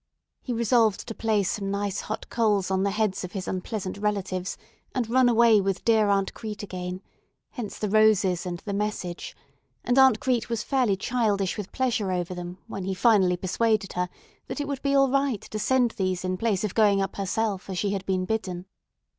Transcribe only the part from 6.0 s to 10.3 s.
Aunt Crete again; hence the roses and the message, and Aunt